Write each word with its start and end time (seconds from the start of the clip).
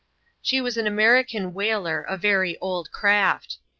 She 0.41 0.61
was 0.61 0.77
an 0.77 0.87
American 0.87 1.53
whaler, 1.53 2.01
a 2.01 2.17
very 2.17 2.57
old 2.57 2.89
craft. 2.91 3.59